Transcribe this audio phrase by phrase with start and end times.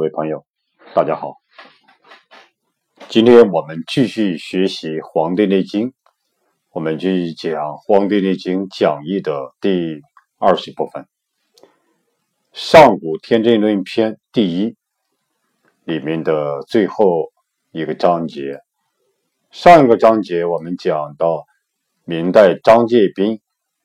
[0.00, 0.46] 各位朋友，
[0.94, 1.34] 大家好。
[3.10, 5.88] 今天我们继续学习《黄帝内经》，
[6.70, 10.00] 我们继续讲《黄帝内经讲义》的第
[10.38, 11.02] 二十部分，
[12.54, 14.74] 《上古天真论篇》第一
[15.84, 17.30] 里面的最后
[17.70, 18.60] 一个章节。
[19.50, 21.44] 上一个章节我们讲到
[22.06, 23.42] 明代张介宾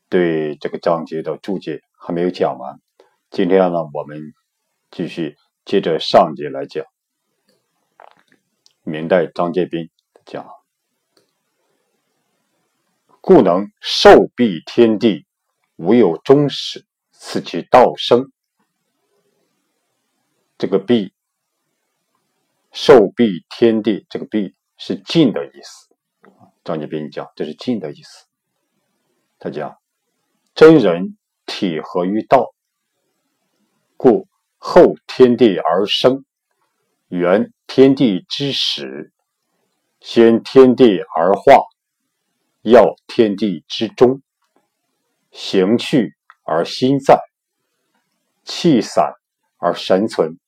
[0.07, 2.79] 对这个章节的注解还没有讲完，
[3.29, 4.17] 今天呢，我们
[4.91, 5.35] 继续。
[5.65, 6.85] 接着上节来讲，
[8.83, 9.89] 明代张介宾
[10.23, 10.47] 讲
[13.19, 15.25] ：“故能受蔽天地，
[15.75, 18.31] 无有终始，此其道生。”
[20.59, 21.13] 这个“蔽”
[22.71, 25.95] 受蔽天地，这个“蔽”是静的意思。
[26.63, 28.27] 张介宾讲，这是静的意思。
[29.39, 29.75] 他讲
[30.53, 32.53] ：“真人体合于道，
[33.97, 34.27] 故。”
[34.57, 36.25] 后天地而生，
[37.07, 39.11] 原天地之始；
[39.99, 41.63] 先天地而化，
[42.61, 44.21] 要天地之中。
[45.31, 47.19] 行去而心在，
[48.43, 49.13] 气散
[49.57, 50.39] 而神存，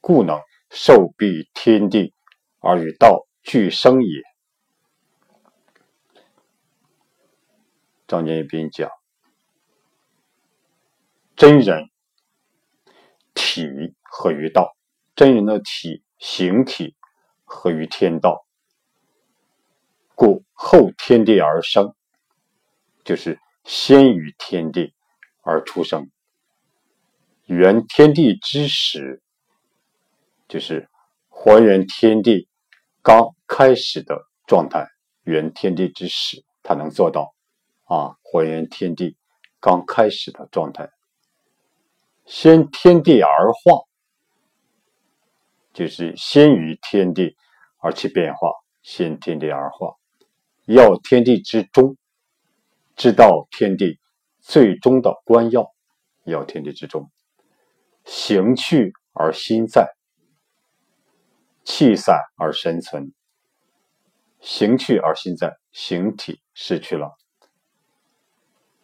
[0.00, 2.14] 故能受蔽天地
[2.60, 4.22] 而与道俱生也。
[8.06, 8.88] 张建斌讲，
[11.36, 11.93] 真人。
[13.34, 14.74] 体合于道，
[15.14, 16.94] 真人的体形体
[17.44, 18.46] 合于天道，
[20.14, 21.94] 故后天地而生，
[23.04, 24.94] 就是先于天地
[25.42, 26.10] 而出生。
[27.46, 29.22] 原天地之始，
[30.48, 30.88] 就是
[31.28, 32.48] 还原天地
[33.02, 34.88] 刚开始的状态。
[35.24, 37.34] 原天地之始，他能做到
[37.84, 39.16] 啊，还原天地
[39.60, 40.90] 刚开始的状态。
[42.24, 43.84] 先天地而化，
[45.72, 47.36] 就是先于天地
[47.78, 48.50] 而去变化。
[48.82, 49.96] 先天地而化，
[50.66, 51.96] 要天地之中，
[52.96, 53.98] 知道天地
[54.40, 55.72] 最终的关要。
[56.24, 57.10] 要天地之中，
[58.04, 59.94] 行去而心在，
[61.64, 63.12] 气散而神存。
[64.40, 67.14] 行去而心在，形体失去了，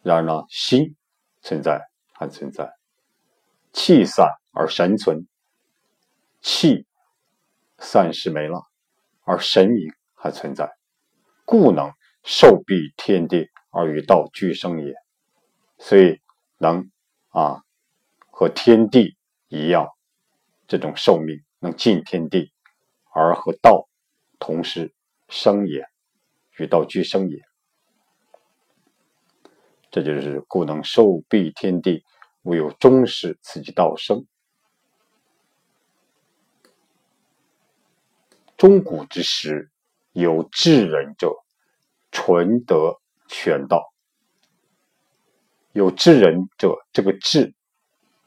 [0.01, 0.95] 然而呢，心
[1.41, 1.79] 存在
[2.13, 2.80] 还存在。
[3.73, 5.27] 气散而神存，
[6.41, 6.85] 气
[7.77, 8.63] 散失没了，
[9.23, 10.69] 而神明还存在，
[11.45, 11.91] 故能
[12.23, 14.93] 受蔽天地而与道俱生也。
[15.77, 16.19] 所以
[16.57, 16.91] 能
[17.29, 17.63] 啊
[18.29, 19.17] 和天地
[19.47, 19.87] 一样，
[20.67, 22.51] 这种寿命能尽天地
[23.13, 23.87] 而和道
[24.37, 24.93] 同时
[25.29, 25.85] 生也，
[26.57, 27.39] 与道俱生也。
[29.89, 32.03] 这就是故能受蔽天地。
[32.43, 34.25] 唯有终始，此即道生。
[38.57, 39.71] 中古之时，
[40.11, 41.33] 有智人者，
[42.11, 43.91] 纯德全道。
[45.71, 47.53] 有智人者，这个智，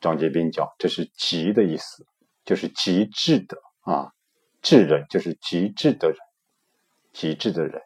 [0.00, 2.06] 张杰斌讲，这是极的意思，
[2.44, 4.12] 就是极致的啊。
[4.62, 6.18] 智人就是极致的人，
[7.12, 7.82] 极致的人，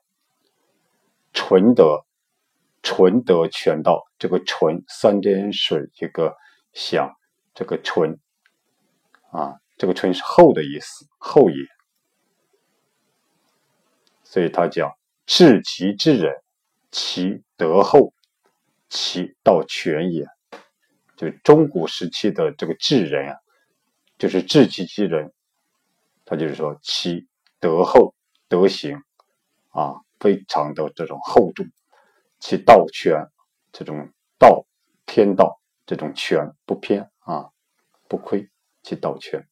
[1.33, 2.05] 纯德。
[2.91, 6.35] 纯德全道，这个纯三点水一个
[6.73, 7.15] 响，
[7.55, 8.19] 这个纯
[9.31, 11.57] 啊，这个纯是厚的意思，厚也。
[14.25, 14.91] 所以他讲
[15.27, 16.33] 至极之人，
[16.91, 18.15] 其德厚，
[18.89, 20.27] 其道全也。
[21.15, 23.37] 就中古时期的这个智人啊，
[24.17, 25.35] 就是至极之人，
[26.25, 27.29] 他就是说其
[27.61, 28.15] 德厚，
[28.49, 29.03] 德行
[29.73, 31.67] 啊，非常的这种厚重。
[32.39, 33.31] 其道全，
[33.73, 34.67] 这种道
[35.07, 37.51] 天道这种全不偏啊，
[38.09, 38.49] 不亏，
[38.83, 39.47] 其道全。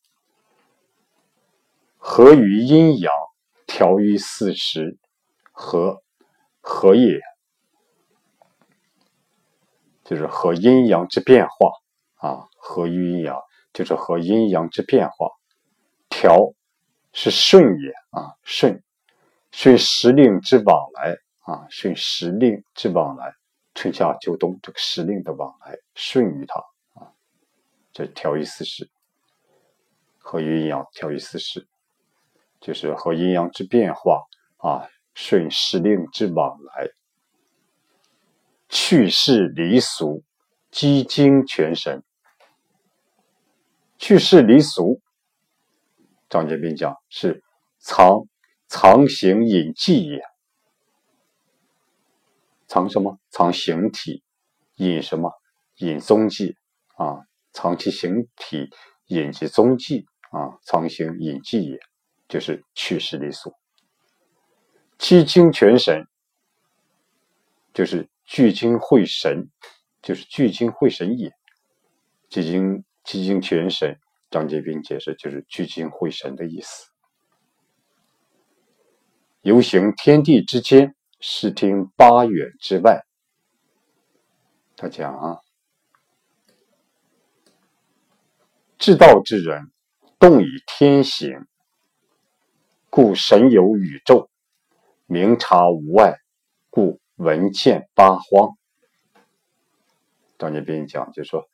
[1.99, 3.13] 合于阴阳，
[3.67, 4.97] 调于四时，
[5.51, 6.03] 和
[6.61, 7.21] 合也，
[10.05, 11.73] 就是和阴阳之变化
[12.17, 13.43] 啊，合于阴阳，
[13.73, 15.31] 就是和阴阳之变化。
[16.09, 16.55] 调
[17.13, 18.83] 是顺也啊，顺
[19.51, 21.17] 顺时令之往来。
[21.47, 23.33] 啊，顺时令之往来，
[23.73, 26.59] 春夏秋冬这个时令的往来顺于它
[26.95, 27.13] 啊，
[27.93, 28.91] 这调于四时，
[30.19, 31.69] 和阴阳调于四时，
[32.61, 34.25] 就是和阴阳之变化
[34.57, 36.89] 啊，顺时令之往来，
[38.69, 40.25] 去世离俗，
[40.73, 42.03] 积精全神，
[43.99, 45.01] 去世离俗，
[46.29, 47.41] 张建斌讲是
[47.79, 48.27] 藏
[48.67, 50.21] 藏形隐迹也。
[52.67, 53.19] 藏什么？
[53.31, 54.23] 藏形体，
[54.77, 55.33] 隐什么？
[55.77, 56.57] 隐踪迹
[56.97, 57.27] 啊！
[57.53, 58.71] 藏其形体，
[59.07, 60.59] 隐其踪迹啊！
[60.63, 61.79] 藏形隐迹也，
[62.29, 63.53] 就是去世离俗。
[64.99, 66.07] 积精全神，
[67.75, 69.51] 就是聚精会神，
[70.03, 71.33] 就是聚精会神也。
[72.29, 76.89] 积精积精全神，张杰斌解释就是聚精会神的意思。
[79.43, 80.97] 游行天地之间，
[81.29, 83.05] 视听八远之外。
[84.77, 85.41] 他讲啊，
[88.79, 89.73] 至道之人，
[90.21, 91.45] 动以天行，
[92.89, 94.31] 故神游宇宙。
[95.07, 96.17] 明察无外，
[96.71, 98.57] 故闻见八荒。
[100.39, 101.49] 张建斌讲，就说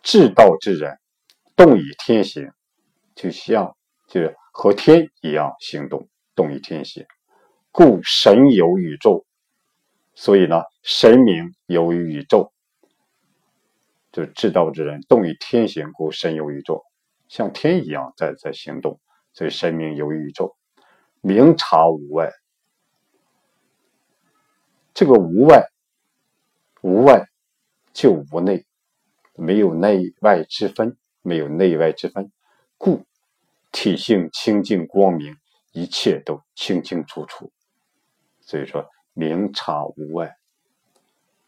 [0.00, 0.96] 至道之人，
[1.56, 2.52] 动以天行，
[3.16, 3.76] 就像
[4.06, 7.04] 就是和天一样行动，动以天行，
[7.78, 9.24] 故神游宇宙。
[10.12, 12.50] 所以呢，神明游于宇宙，
[14.10, 16.82] 就是至道之人，动于天行，故神游宇宙，
[17.28, 18.98] 像天一样在在行动，
[19.32, 20.56] 所以神明游于宇宙，
[21.20, 22.32] 明察无外。
[24.92, 25.62] 这个无外，
[26.82, 27.28] 无外
[27.92, 28.66] 就无内，
[29.36, 32.32] 没有内外之分，没有内外之分，
[32.76, 33.04] 故
[33.70, 35.36] 体性清净光明，
[35.70, 37.52] 一切都清清楚楚。
[38.48, 40.34] 所以说，明察无外，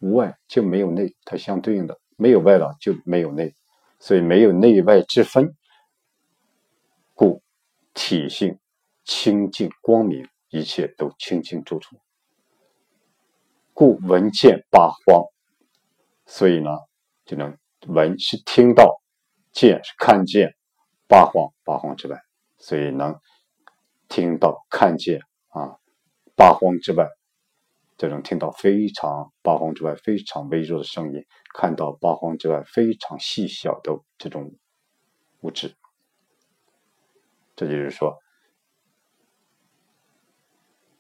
[0.00, 3.54] 无外就没有内，它相对应的没有外了就没有内，
[3.98, 5.56] 所以没有内外之分，
[7.14, 7.42] 故
[7.94, 8.58] 体性
[9.02, 11.96] 清净光明，一切都清清楚楚。
[13.72, 15.24] 故闻见八荒，
[16.26, 16.70] 所以呢，
[17.24, 17.56] 就能
[17.86, 19.00] 闻是听到，
[19.52, 20.54] 见是看见，
[21.08, 22.20] 八荒八荒之外，
[22.58, 23.18] 所以能
[24.06, 25.79] 听到看见啊，
[26.40, 27.06] 八荒之外，
[27.98, 31.22] 这种听到非常八荒之外非常微弱的声音，
[31.52, 34.50] 看到八荒之外非常细小的这种
[35.42, 35.76] 物质，
[37.54, 38.16] 这就是说。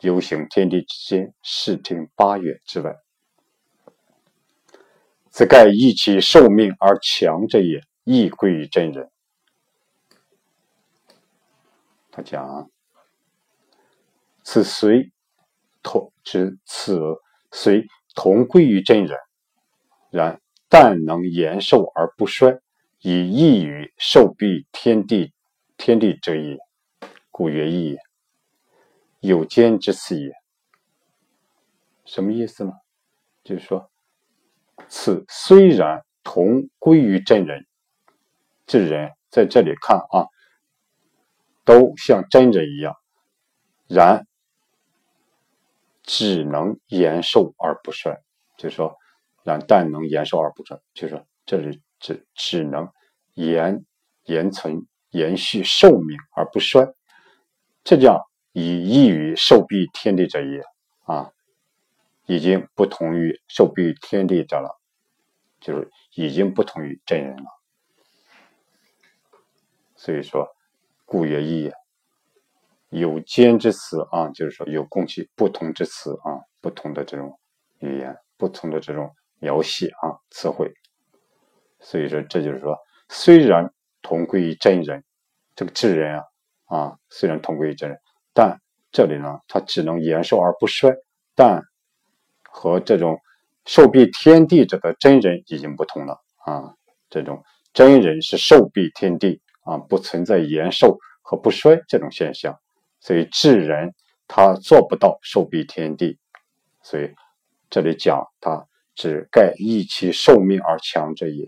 [0.00, 2.96] 游行天地之间，视听八远之外，
[5.30, 9.10] 此盖益其寿命而强者也，亦归于真人。
[12.10, 12.70] 他讲：
[14.42, 15.10] 此虽
[15.82, 17.00] 同之，此
[17.50, 19.16] 虽同归于真人，
[20.10, 22.60] 然但能延寿而不衰，
[23.00, 25.32] 以益于寿必天地
[25.76, 26.58] 天地者也，
[27.30, 27.98] 故曰益也。
[29.20, 30.32] 有间之词也，
[32.04, 32.72] 什么意思呢？
[33.44, 33.90] 就是说，
[34.88, 37.66] 此虽然同归于真人，
[38.66, 40.26] 这人在这里看啊，
[41.64, 42.94] 都像真人一样，
[43.88, 44.26] 然
[46.12, 48.20] 只能延寿而不衰。
[48.58, 48.96] 就是说，
[49.44, 52.88] 然但能延寿而不衰，就是说，这里只只能
[53.34, 53.84] 延
[54.24, 56.92] 延存、延续寿命而不衰，
[57.84, 58.28] 这叫。
[58.52, 60.60] 以异于受必天地者也
[61.04, 61.30] 啊，
[62.26, 64.80] 已经不同于受必天地者了，
[65.60, 67.44] 就是已经不同于真人了。
[69.94, 70.48] 所以说，
[71.04, 71.79] 故曰异也。
[72.90, 77.38] 有间之词啊，就是说有共其不同之词啊，不同的这种
[77.78, 80.72] 语言，不同的这种描写啊，词汇。
[81.80, 82.76] 所以说，这就是说，
[83.08, 83.72] 虽然
[84.02, 85.02] 同归于真人，
[85.56, 86.24] 这个智人啊
[86.66, 87.98] 啊，虽然同归于真人。
[88.32, 88.60] 但
[88.92, 90.94] 这里呢，他只能延寿而不衰，
[91.34, 91.62] 但
[92.42, 93.18] 和这种
[93.66, 96.74] 寿必天地者的真人已经不同了啊！
[97.08, 102.58] 这种真人是寿必天地啊，不存在延寿和不衰这种现象，
[103.00, 103.94] 所以智人
[104.28, 106.18] 他做不到寿比天地，
[106.82, 107.12] 所以
[107.68, 111.46] 这里讲他只盖益其寿命而强者也，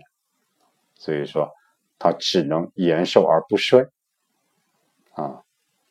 [0.95, 1.51] 所以说
[1.97, 3.87] 他只能延寿而不衰
[5.13, 5.43] 啊，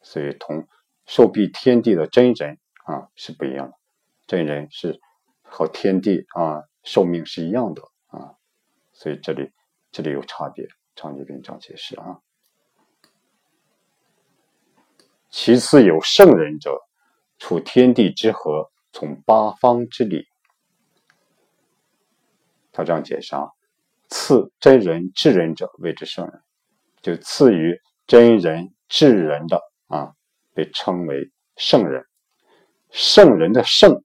[0.03, 0.69] 所以同。
[1.05, 3.77] 寿比天地的真人啊是不一样的，
[4.29, 5.01] 真人是
[5.43, 8.39] 和天地啊寿命是一样的啊，
[8.93, 9.51] 所以这里
[9.91, 10.69] 这里有差别。
[10.95, 12.21] 长节篇章解释啊。
[15.33, 16.79] 其次有圣人者，
[17.39, 20.27] 处天地之和，从八方之理。
[22.71, 23.49] 他这样解释啊，
[24.11, 26.43] 次真人智人者谓之圣人，
[27.01, 29.59] 就次于真人智人的
[29.89, 30.13] 啊。
[30.55, 32.05] 被称为圣人，
[32.91, 34.05] 圣人的圣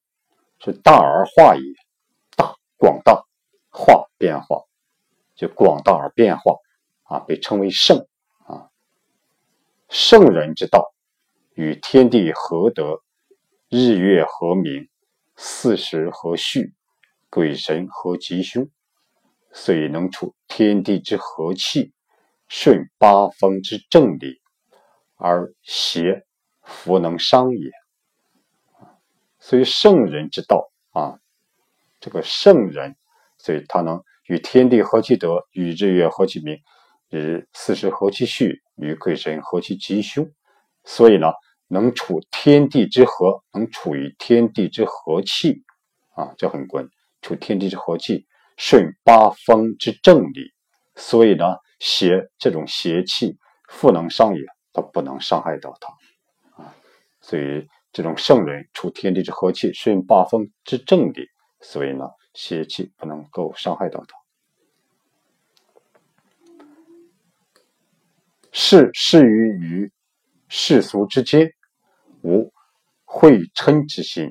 [0.64, 1.62] 是大而化也，
[2.38, 3.22] 大广大
[3.70, 4.64] 化变化，
[5.36, 6.54] 就广大而变化
[7.04, 8.08] 啊，被称为圣
[8.46, 8.70] 啊。
[9.90, 10.94] 圣人之道，
[11.58, 13.02] 与天地合德，
[13.68, 14.88] 日月合明，
[15.36, 16.76] 四时和序，
[17.32, 18.70] 鬼神和吉凶，
[19.52, 21.94] 遂能处天地之和气，
[22.48, 24.40] 顺八风之正理，
[25.16, 26.28] 而邪
[26.62, 27.72] 弗能伤也。
[29.40, 31.18] 所以圣人之道啊，
[32.00, 32.96] 这个圣人，
[33.40, 36.60] 所以他能与天地合其德，与日月合其明，
[37.10, 40.32] 与四时合其序，与鬼神合其吉凶。
[40.84, 41.34] 所以呢，
[41.68, 45.64] 能处天地之和，能处于天地之和气
[46.16, 48.26] 啊，这很关键处天地之和气，
[48.58, 50.54] 顺八风之正理。
[50.96, 53.38] 所以呢，邪这种邪气
[53.70, 54.42] 复能伤也，
[54.74, 56.74] 它不能伤害到他啊。
[57.22, 61.28] 所以这种圣人处天地之和气，顺八风之正理，
[61.62, 64.18] 所以呢，邪气不能够伤害到他。
[68.52, 69.92] 是适于于
[70.48, 71.54] 世俗之间，
[72.28, 72.52] 无
[73.06, 74.30] 会嗔之心。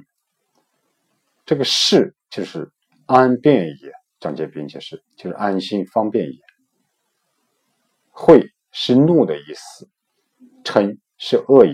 [1.46, 2.70] 这个事就是
[3.06, 6.38] 安便也，张杰斌解释就是安心方便也。
[8.10, 9.88] 会是怒的意思，
[10.62, 11.72] 嗔是恶也。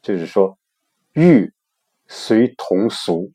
[0.00, 0.58] 就是说，
[1.12, 1.52] 欲
[2.06, 3.32] 随同俗，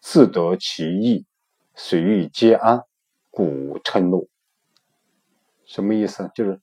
[0.00, 1.26] 自得其意，
[1.74, 2.82] 随欲皆安，
[3.30, 4.28] 故无嗔怒。
[5.64, 6.30] 什么意思？
[6.34, 6.60] 就是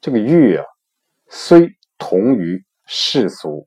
[0.00, 0.64] 这个欲啊，
[1.28, 3.66] 虽同于世俗，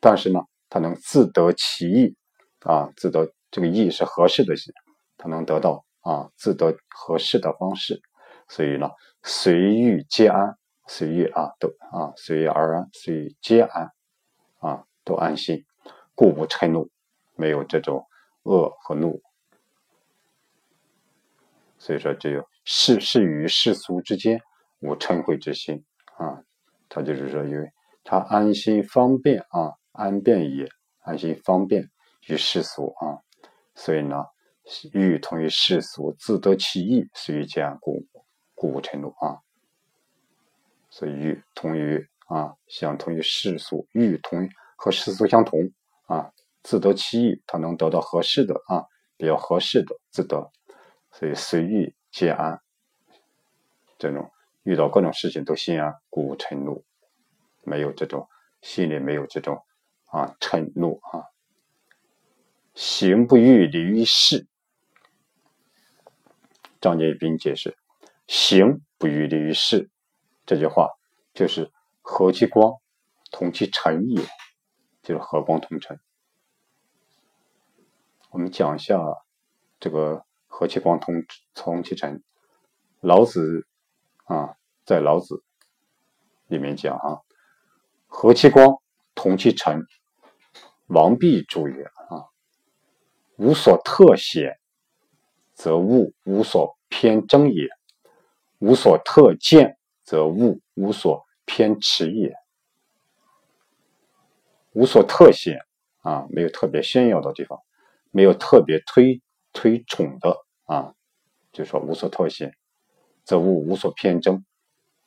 [0.00, 2.16] 但是呢，他能自得其意
[2.60, 4.54] 啊，自得这个意是合适的，
[5.16, 8.00] 他能得到啊，自得合适的方式。
[8.48, 8.90] 所以呢，
[9.22, 10.56] 随遇皆安，
[10.86, 13.92] 随遇啊都啊随遇而安，随遇皆安
[14.58, 15.64] 啊都安心，
[16.14, 16.90] 故不嗔怒，
[17.36, 18.06] 没有这种
[18.42, 19.20] 恶和怒。
[21.78, 24.40] 所以说，只有世事与世俗之间
[24.80, 25.84] 无嗔恚之心
[26.16, 26.42] 啊。
[26.88, 27.70] 他就是说，因为
[28.04, 30.68] 他安心方便啊，安便也，
[31.00, 31.88] 安心方便
[32.26, 33.18] 于世俗啊。
[33.74, 34.24] 所以呢，
[34.92, 38.04] 欲同于世俗，自得其意，随遇皆安，故。
[38.60, 39.38] 故无嗔怒啊，
[40.90, 45.70] 所以欲同于啊，相同于世俗，欲同和世俗相同
[46.08, 46.32] 啊，
[46.64, 48.84] 自得其意，他能得到合适的啊，
[49.16, 50.50] 比较合适的自得，
[51.12, 52.60] 所以随遇皆安。
[53.96, 54.28] 这种
[54.68, 56.84] 遇到各种事情都心安，故无嗔怒，
[57.62, 58.28] 没有这种
[58.60, 59.64] 心里没有这种
[60.04, 61.24] 啊嗔怒啊。
[62.74, 64.46] 行不欲离于世，
[66.82, 67.78] 张建斌解释。
[68.26, 69.88] 行不欲离于世，
[70.44, 70.90] 这句话
[71.32, 71.72] 就是
[72.02, 72.74] 和其光，
[73.30, 74.22] 同其尘也，
[75.02, 75.98] 就是和光同尘。
[78.28, 78.98] 我们讲一下
[79.80, 82.22] 这个和其光同同其尘。
[83.00, 83.66] 老子
[84.24, 84.57] 啊，
[84.88, 85.42] 在老子
[86.46, 87.20] 里面讲啊，
[88.06, 88.80] 和其光，
[89.14, 89.84] 同其尘，
[90.86, 92.24] 王弼注也啊，
[93.36, 94.58] 无所特显，
[95.52, 97.68] 则物无所偏争也。
[98.60, 102.34] 无所特见，则物无所偏持也。
[104.72, 105.60] 无所特显
[106.00, 107.60] 啊，没有特别炫耀的地方，
[108.10, 109.20] 没有特别推
[109.52, 110.94] 推崇的啊，
[111.52, 112.56] 就说无所特显，
[113.22, 114.46] 则物无所偏争。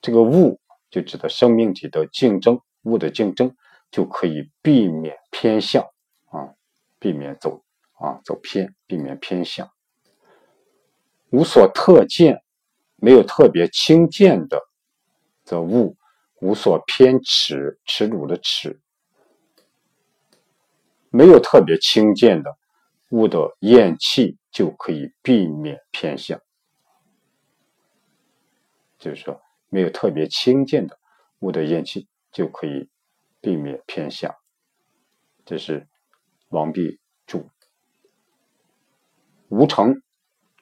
[0.02, 3.56] 这个物就指的生命体的竞争，物的竞争
[3.92, 5.84] 就可以避免偏向
[6.30, 6.54] 啊，
[7.00, 9.70] 避免走啊走偏，避免偏向。
[11.30, 12.44] 无所特见。
[13.04, 14.62] 没有特别轻贱的，
[15.44, 15.98] 则物
[16.40, 18.78] 无所偏耻，耻辱的耻；
[21.10, 22.56] 没有特别轻贱的
[23.10, 26.40] 物的厌弃，就可以避免偏向。
[29.00, 29.42] 就是说，
[29.72, 31.00] 没有特别轻贱的
[31.40, 32.88] 物的厌弃，就可以
[33.40, 34.36] 避免偏向。
[35.44, 35.88] 这是
[36.50, 37.50] 王弼注。
[39.48, 40.04] 吴成，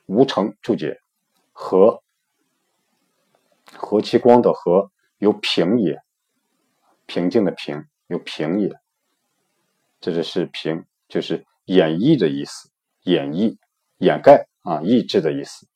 [0.05, 1.01] 吴成注解
[1.51, 2.01] 和。
[3.71, 6.01] 和其光的和有平也，
[7.05, 8.71] 平静的平有平也，
[10.01, 12.71] 这就是平，就是掩绎的意思，
[13.03, 13.57] 掩绎、
[13.99, 15.67] 掩盖啊，抑制的意思，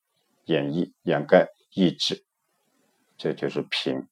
[0.45, 2.25] 掩绎、掩盖、抑制，
[3.23, 4.05] 这就是平。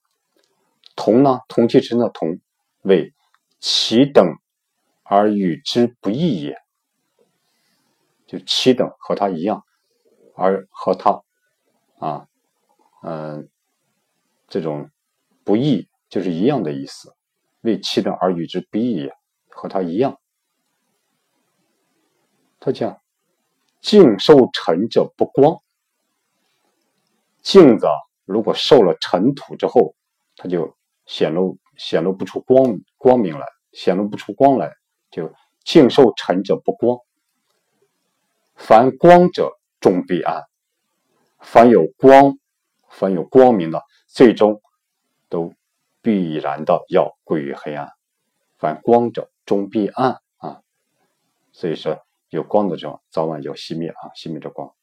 [0.96, 2.40] 同呢，同其尘的同，
[2.84, 3.14] 为
[3.60, 4.38] 其等
[5.04, 6.56] 而与之不异也，
[8.26, 9.66] 就其等和他一样，
[10.34, 11.22] 而和他
[12.00, 12.30] 啊，
[13.04, 13.50] 嗯。
[14.48, 14.90] 这种
[15.44, 17.14] 不义就是一样的意思，
[17.62, 19.14] 为其等而与之不义也，
[19.50, 20.20] 和他一样。
[22.62, 23.02] 他讲
[23.82, 25.62] 镜受尘者不光，
[27.42, 27.88] 镜子
[28.26, 29.96] 如果受了尘土之后，
[30.36, 30.76] 它就
[31.06, 34.74] 显露显露不出光光明来，显露不出光来，
[35.10, 37.00] 就净受尘者不光。
[38.56, 40.44] 凡光者终必暗，
[41.40, 42.38] 凡有光。
[42.94, 44.62] 凡有光明的，最终
[45.30, 45.54] 都
[46.02, 47.88] 必然的要归于黑暗。
[48.58, 50.62] 凡光者，终必暗啊。
[51.54, 51.98] 所以说，
[52.28, 54.76] 有光的时候，早晚要熄灭啊，熄灭这光。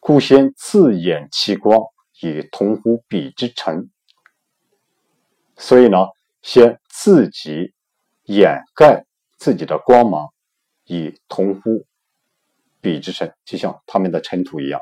[0.00, 1.82] 故先自掩其光，
[2.20, 3.90] 以同乎彼之尘。
[5.56, 5.98] 所以呢，
[6.42, 7.72] 先自己
[8.24, 9.04] 掩盖
[9.38, 10.28] 自己的光芒，
[10.84, 11.86] 以同乎
[12.80, 14.80] 彼之尘，就像他们的尘土一样。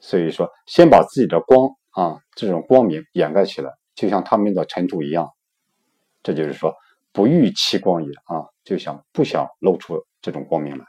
[0.00, 5.30] 所以说，先把自己的光啊，这种光明掩盖起来，就像他们的尘土一样。
[6.22, 6.74] 这就是说，
[7.12, 10.84] 不欲其光也啊，就想不想露出这种光明来，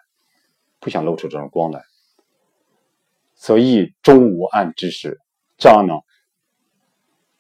[0.79, 1.81] 不想露出这种光来，
[3.35, 5.19] 所以终无暗之时。
[5.57, 5.93] 这样呢，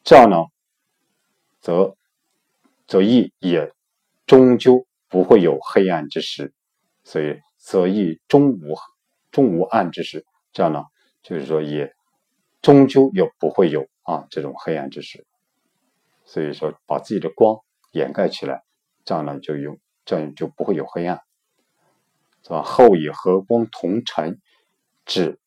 [0.03, 0.37] 这样呢，
[1.59, 1.95] 则
[2.87, 3.71] 则亦也
[4.25, 6.53] 终究不会有黑暗之时。
[7.03, 8.75] 所以，则亦终无
[9.31, 10.25] 终无暗之时。
[10.51, 10.83] 这样呢？
[11.21, 11.93] 就是说，也
[12.61, 15.25] 终究也不会有啊这种黑暗之时，
[16.25, 17.59] 所以说把自己的光
[17.91, 18.63] 掩盖起来，
[19.05, 21.21] 这样呢就有这样就不会有黑暗，
[22.43, 22.63] 是吧？
[22.63, 24.39] 后以和光同尘，
[25.05, 25.39] 指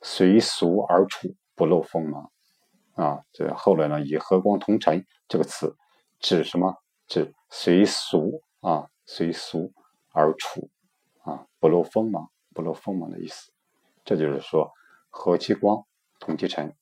[0.00, 2.32] 随俗而处，不露锋芒
[2.94, 3.22] 啊。
[3.32, 5.76] 这后来呢，以和光同尘这个词
[6.20, 6.74] 指什么？
[7.06, 9.74] 指随俗啊，随俗
[10.12, 10.70] 而处
[11.24, 13.52] 啊，不露锋芒，不露锋芒的意思。
[14.04, 14.72] 这就是说。
[15.10, 15.86] 和其光，
[16.20, 16.76] 同其尘，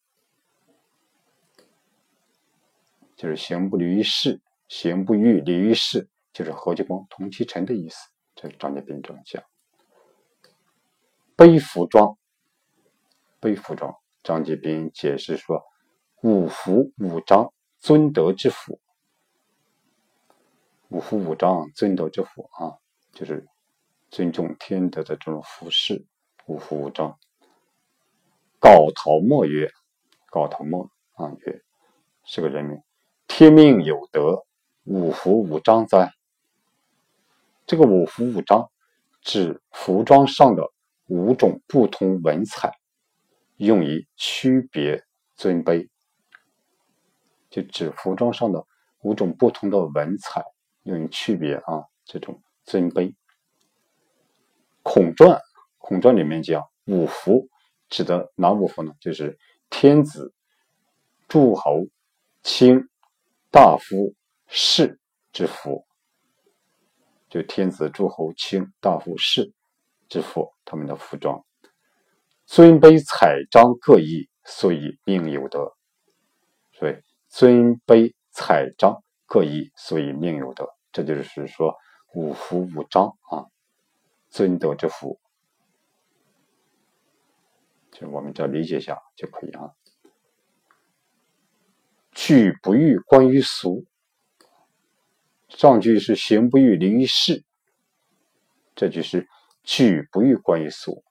[3.15, 8.11] 就是行不离于世，行不欲离于世，就是和其光，同其尘的意思。
[8.35, 9.43] 这张节斌这样讲。
[11.37, 12.19] 背服装，
[13.39, 15.63] 背服装，张继斌解释说：
[16.21, 18.81] 五福五章，尊德之福。
[20.89, 22.75] 五福五章，尊德之福啊，
[23.13, 23.47] 就是
[24.11, 26.05] 尊重天德的这种服饰。
[26.47, 27.17] 五福五章。
[28.59, 29.71] 高陶墨曰
[30.29, 31.63] ：“高陶墨啊，曰
[32.25, 32.83] 是个人名。
[33.29, 34.45] 天命有德，
[34.83, 36.13] 五福五章哉？
[37.65, 38.73] 这个五福五章
[39.23, 40.73] 指服装上的
[41.07, 42.73] 五种不同文采，
[43.57, 45.89] 用于区别尊卑。
[47.51, 48.67] 就指服装上的
[49.01, 50.45] 五种不同的文采，
[50.83, 53.15] 用于区别啊这种尊卑。
[54.83, 55.41] 孔传，
[55.79, 57.49] 孔传里面讲五服。”
[57.89, 58.93] 指的哪五服呢？
[59.01, 59.39] 就是
[59.71, 60.35] 天子、
[61.29, 61.87] 诸侯、
[62.43, 62.89] 卿、
[63.49, 64.13] 大夫、
[64.49, 64.99] 士
[65.33, 65.87] 之服，
[67.29, 69.53] 就天子、诸侯、卿、大夫、士
[70.09, 71.46] 之服，他们的服装，
[72.47, 75.75] 尊卑彩章各异，所以命有德。
[76.73, 76.95] 所以
[77.29, 80.69] 尊卑彩章各异，所以命有德。
[80.93, 81.75] 这就是说
[82.15, 83.47] 五福五章啊，
[84.31, 85.19] 尊德之福。
[87.91, 89.73] 就我们这理解一下就可以啊。
[92.13, 93.85] 去不欲观于俗，
[95.49, 97.45] 上句是行不欲离于世，
[98.77, 99.27] 这句是
[99.65, 101.03] 去不欲观于俗。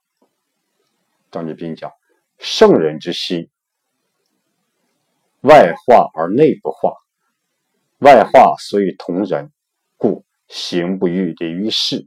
[1.36, 1.92] 张继斌讲，
[2.38, 3.50] 圣人之心，
[5.42, 6.94] 外化而内不化，
[7.98, 9.52] 外化所以同人，
[9.98, 12.06] 故行不欲离于世；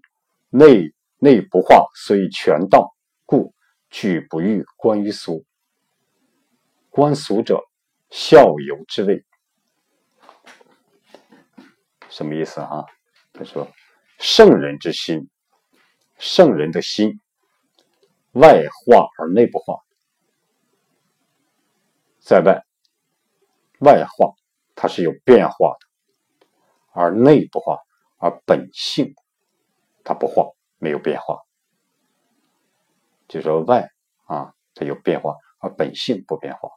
[0.49, 3.53] 内内不化，所以全道，故。
[3.91, 5.43] 举不欲观于俗，
[6.91, 7.63] 观俗者，
[8.11, 9.25] 效尤之谓。
[12.07, 12.85] 什么意思啊？
[13.33, 13.67] 他说：
[14.19, 15.27] 圣人之心，
[16.19, 17.19] 圣人的心，
[18.33, 19.79] 外化而内不化，
[22.19, 22.63] 在外
[23.79, 24.33] 外化，
[24.75, 26.47] 它是有变化的；
[26.91, 27.79] 而内不化，
[28.17, 29.13] 而本性
[30.03, 31.39] 它不化，没有变化。
[33.27, 33.89] 就说外
[34.25, 36.69] 啊，它有变化，而本性不变化。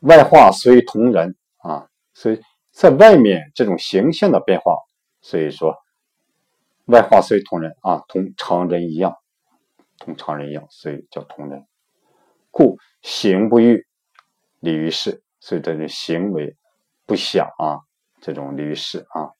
[0.00, 4.76] 外化虽同人啊，所以在外面这种形象的变化，
[5.22, 5.76] 所以说
[6.84, 9.16] 外化虽同人啊，同常人一样，
[9.98, 11.66] 同常人一样，所以叫同人。
[12.50, 13.86] 故行不欲
[14.60, 16.56] 离于世，所以这种行为
[17.04, 17.80] 不想啊，
[18.20, 19.32] 这种离于世啊，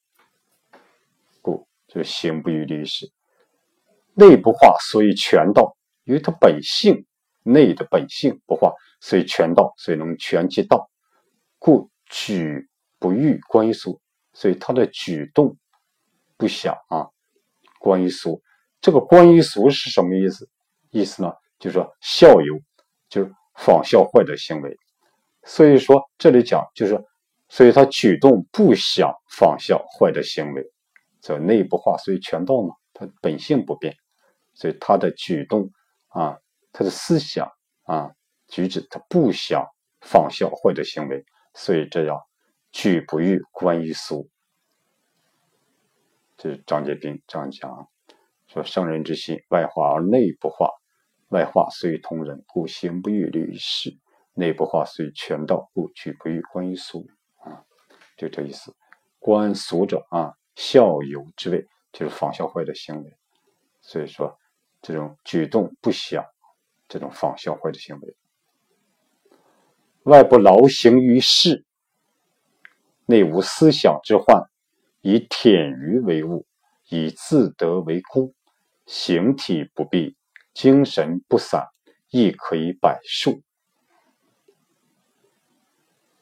[1.40, 3.10] 故就行不欲离于世。
[4.14, 5.76] 内不化，所以全道。
[6.04, 7.04] 因为他本性
[7.42, 10.88] 内的本性不化，所以全道，所以能全其道。
[11.58, 12.68] 故举
[13.00, 14.00] 不欲观于俗，
[14.32, 15.56] 所以他的举动
[16.36, 17.08] 不想啊。
[17.80, 18.40] 观于俗，
[18.80, 20.48] 这个观于俗是什么意思？
[20.90, 22.60] 意思呢，就是说效尤，
[23.08, 24.76] 就是仿效坏的行为。
[25.44, 27.02] 所以说这里讲就是，
[27.48, 30.64] 所以他举动不想仿效坏的行为，
[31.20, 33.94] 这内部化，所以全道嘛，他本性不变。
[34.54, 35.70] 所以他的举动
[36.08, 36.38] 啊，
[36.72, 37.50] 他的思想
[37.82, 38.10] 啊，
[38.48, 39.64] 举止，他不想
[40.00, 42.18] 仿效坏的行为，所以这样
[42.72, 44.28] 举不欲观于俗。
[46.38, 47.88] 这是张杰斌这样讲，
[48.56, 50.70] 说圣人之心外化而内不化，
[51.28, 53.90] 外化虽同人，故行不欲立于世；
[54.32, 57.06] 内不化虽全道，故举不欲观于俗。
[57.36, 57.62] 啊，
[58.16, 58.74] 就这意思。
[59.18, 63.16] 观俗者啊，效尤之谓，就是仿效坏的行为。
[63.82, 64.38] 所以说，
[64.80, 66.24] 这种举动不想，
[66.88, 68.16] 这种仿效坏的行为。
[70.04, 71.66] 外不劳形于世，
[73.04, 74.48] 内无思想之患。
[75.02, 76.46] 以舔鱼为物，
[76.88, 78.34] 以自得为功，
[78.86, 80.16] 形体不避，
[80.54, 81.68] 精神不散，
[82.08, 83.42] 亦可以百数。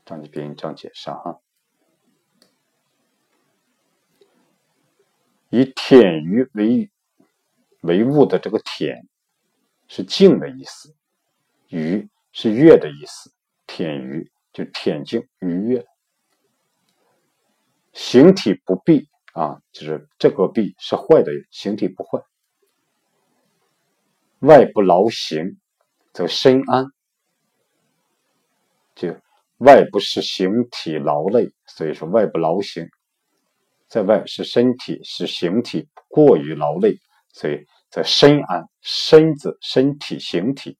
[0.05, 1.41] 张继斌这样解释哈。
[5.51, 6.91] 以舔鱼为
[7.83, 9.07] 为物的这个舔，
[9.87, 10.95] 是静的意思；
[11.69, 13.33] 鱼是悦的意思。
[13.67, 15.87] 舔鱼就舔静愉悦。
[17.93, 22.21] 形体不弊啊，就是这个弊是坏的，形体不坏。
[24.47, 25.59] 外不劳形，
[26.13, 26.87] 则身安。
[28.95, 29.17] 就
[29.59, 32.87] 外不是形体劳累，所以说外不劳形，
[33.89, 36.97] 在外是身体是形体过于劳累，
[37.33, 40.79] 所以在身安，身子身体形体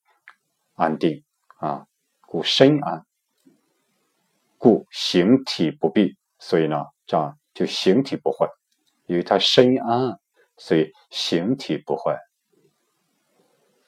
[0.75, 1.23] 安定
[1.57, 1.85] 啊，
[2.21, 3.05] 故身安，
[4.57, 6.85] 故形体不弊，所以呢。
[7.07, 8.49] 这样就形体不坏，
[9.05, 10.19] 因为他身安，
[10.57, 12.17] 所以形体不坏。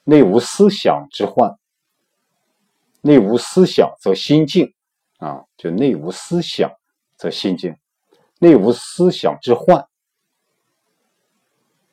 [0.09, 1.59] 内无思想之患，
[3.01, 4.73] 内无思想则心静
[5.17, 6.71] 啊，就内无思想
[7.17, 7.75] 则心静，
[8.39, 9.85] 内无思想之患，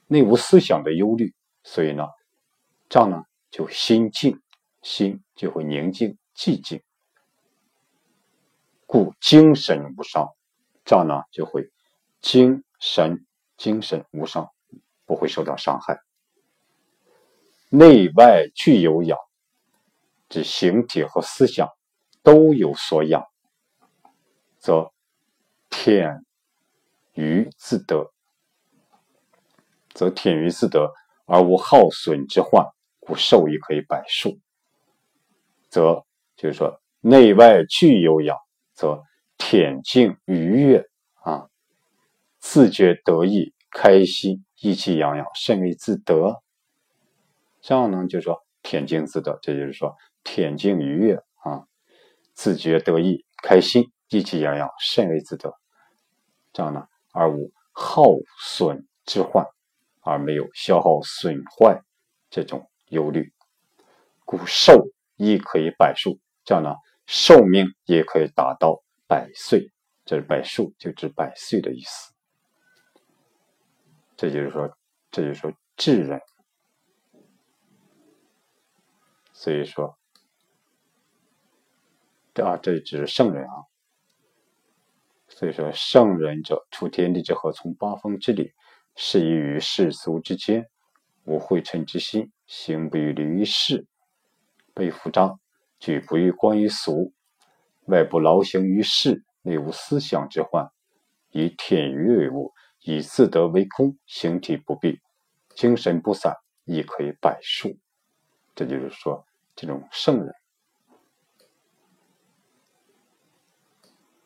[0.07, 2.07] 内无思想的忧虑，所以呢，
[2.89, 4.41] 这样呢就心静，
[4.81, 6.81] 心就会宁静寂静，
[8.87, 10.29] 故精神无伤。
[10.85, 11.69] 这样呢，就会
[12.21, 14.49] 精神精神无伤，
[15.05, 15.99] 不会受到伤害。
[17.77, 19.19] 内外俱有养，
[20.29, 21.69] 指形体和思想
[22.23, 23.25] 都有所养，
[24.59, 24.93] 则
[25.69, 26.25] 天
[27.13, 28.13] 于自得，
[29.93, 30.93] 则天于自得
[31.27, 32.65] 而无耗损之患，
[33.01, 34.39] 故寿亦可以百数。
[35.69, 36.05] 则
[36.37, 38.37] 就是说，内外俱有养，
[38.75, 39.03] 则。
[39.37, 40.89] 恬静愉悦
[41.23, 41.49] 啊，
[42.39, 46.43] 自觉得意开心，意气洋洋，甚为自得。
[47.67, 51.65] 这样呢，就是说恬静自得，这就是说恬静愉悦啊，
[52.35, 55.51] 自觉得意开心，意气洋洋，甚为自得。
[56.53, 58.05] 这样呢，而无耗
[58.39, 59.47] 损之患，
[60.03, 61.81] 而没有消耗损坏
[62.29, 63.33] 这种忧虑，
[64.27, 66.21] 故寿亦可以百数。
[66.45, 66.75] 这样呢，
[67.07, 68.83] 寿命也可以达到。
[69.07, 69.71] 百岁，
[70.07, 72.13] 这是百数，就指百岁的意思。
[74.17, 74.77] 这就是说，
[75.11, 76.21] 这就是说智人。
[79.45, 79.99] 所以说，
[82.33, 83.69] 这啊，这只是圣人啊。
[85.29, 88.55] 所以说，圣人者，出天地之和，从八方之理，
[88.97, 90.71] 适宜于世俗之间，
[91.25, 93.87] 无秽尘之心，行不于离于世，
[94.73, 95.39] 背服章，
[95.79, 97.13] 举不于观于俗。
[97.85, 100.71] 外不劳形于世，内无思想之患，
[101.33, 105.03] 以天娱为物，以自得为功，形体不避，
[105.55, 107.79] 精神不散，亦可以百数。
[108.55, 110.35] 这就是说，这种圣人。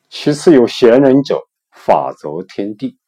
[0.08, 2.98] 其次有贤人者，法则天地。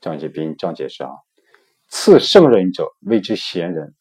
[0.00, 1.10] 张杰斌张解释啊，
[1.88, 3.94] 次圣人者谓之贤人，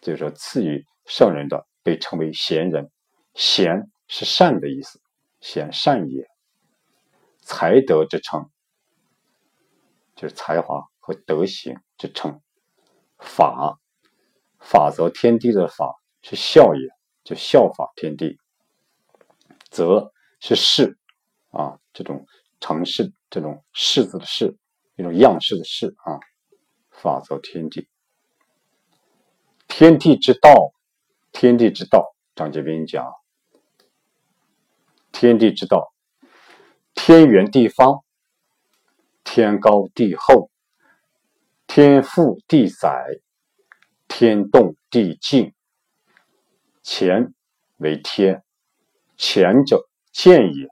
[0.00, 2.90] 就是说次于圣人的被称为贤人。
[3.34, 5.00] 贤是善的意思，
[5.40, 6.28] 贤善也。
[7.40, 8.48] 才德之称，
[10.14, 12.40] 就是才华和德行之称。
[13.18, 13.78] 法，
[14.64, 16.88] 法则天地的法是效也，
[17.22, 18.38] 就效法天地。
[19.70, 20.96] 则是事
[21.50, 22.26] 啊，这种
[22.60, 24.56] 成事，这种式子的式，
[24.96, 26.18] 一种样式的式啊。
[26.90, 27.88] 法则天地，
[29.68, 30.72] 天地之道，
[31.32, 33.12] 天地之道，张杰斌讲。
[35.12, 35.92] 天地之道，
[36.94, 38.04] 天圆地方，
[39.22, 40.50] 天高地厚，
[41.66, 43.20] 天覆地载，
[44.16, 45.52] 天动地静。
[46.84, 47.34] 乾
[47.78, 48.44] 为天，
[49.18, 50.68] 乾者见也，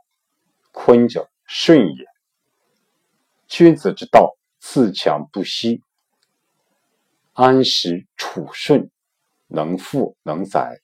[0.70, 2.06] 坤者顺也。
[3.48, 5.82] 君子之道，自强不息，
[7.32, 8.92] 安时处顺，
[9.48, 10.80] 能富能载，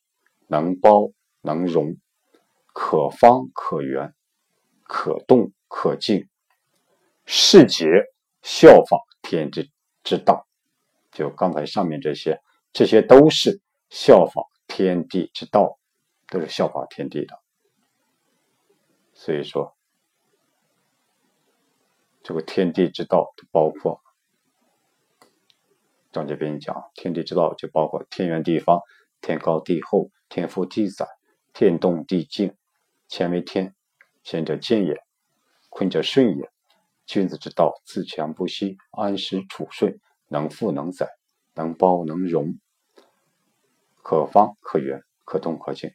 [0.49, 1.97] 能包能容，
[2.73, 4.13] 可方可圆，
[4.83, 6.29] 可动可静，
[7.25, 7.87] 世节
[8.43, 9.71] 效仿天地
[10.03, 10.49] 之道。
[11.13, 12.41] 就刚才上面这些，
[12.73, 15.79] 这些都是效仿天地之道，
[16.29, 17.41] 都是效仿天地的。
[19.15, 19.77] 所以说，
[22.23, 24.01] 这个天地之道包括。
[26.11, 28.81] 张杰斌讲，天地之道就包括天圆地方、
[29.21, 31.07] 天高地厚、天覆地载、
[31.53, 32.57] 天动地静。
[33.11, 33.75] 乾为天，
[34.25, 35.03] 乾者见也，
[35.69, 36.51] 坤者顺也。
[37.07, 41.09] 君子之道，自强不息，安时处顺，能富能载，
[41.59, 42.59] 能包能容，
[44.03, 45.91] 可方可圆，可动可静。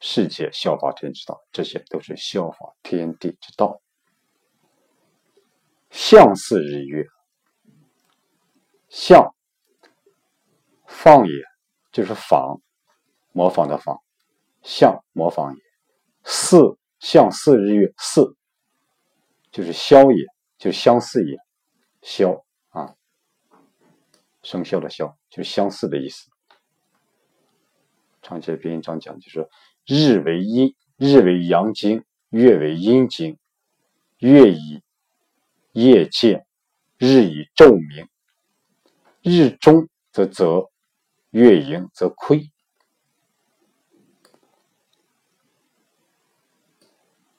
[0.00, 3.80] 世界效法天之道，这些都是效法天地之道。
[5.90, 7.06] 象似日月，
[8.88, 9.34] 象。
[10.86, 11.34] 放也，
[11.92, 12.60] 就是仿，
[13.32, 13.98] 模仿的仿，
[14.62, 15.62] 像模仿也。
[16.24, 18.36] 似像似日月，似
[19.50, 20.24] 就是消也，
[20.58, 21.36] 就相似也，
[22.02, 22.44] 消，
[24.42, 26.30] 生肖的肖，就是相似的意思。
[28.22, 29.48] 长节编章讲就是
[29.86, 33.38] 日为阴，日为阳经，月为阴经，
[34.18, 34.82] 月以
[35.72, 36.46] 夜见，
[36.96, 38.08] 日以昼明，
[39.22, 40.70] 日中则泽。
[41.30, 42.50] 月盈则亏，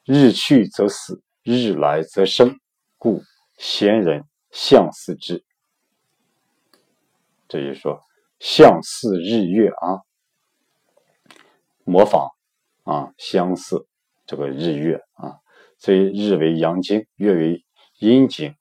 [0.04, 2.60] 日去则死，日来则生，
[2.98, 3.20] 故
[3.58, 5.44] 贤人相似之。
[7.50, 8.00] 这就是说，
[8.38, 10.00] 相似日月啊，
[11.84, 12.30] 模仿
[12.84, 13.86] 啊，相似
[14.24, 15.40] 这个日月啊，
[15.76, 17.64] 所以日为阳经，月为
[17.98, 18.54] 阴经，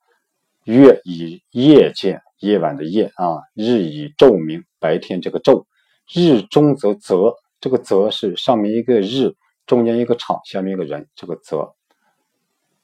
[0.64, 2.22] 月以夜见。
[2.40, 5.66] 夜晚的夜啊，日以昼明，白天这个昼，
[6.08, 11.76] 日中则则，这个则是上面一个日，中间一个场，下面一个人，这个则。